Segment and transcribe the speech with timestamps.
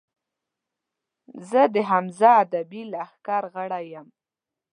[1.49, 4.07] زۀ د حمزه ادبي لښکر غړے یم